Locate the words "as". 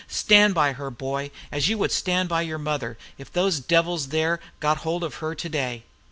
1.51-1.69